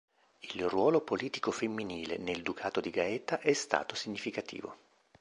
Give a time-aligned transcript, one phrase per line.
[0.55, 4.75] Il ruolo politico femminile nel ducato di Gaeta è stato significativo.